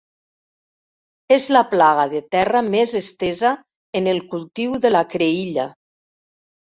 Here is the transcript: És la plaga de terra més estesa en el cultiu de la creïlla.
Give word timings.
És 1.35 1.45
la 1.55 1.61
plaga 1.73 2.07
de 2.13 2.23
terra 2.35 2.63
més 2.75 2.95
estesa 3.03 3.53
en 4.01 4.09
el 4.15 4.23
cultiu 4.35 4.75
de 4.87 4.93
la 4.99 5.05
creïlla. 5.17 5.69